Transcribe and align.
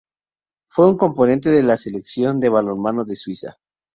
Fue 0.65 0.89
un 0.89 0.97
componente 0.97 1.51
de 1.51 1.61
la 1.61 1.77
Selección 1.77 2.39
de 2.39 2.49
balonmano 2.49 3.05
de 3.05 3.15
Suiza. 3.15 3.59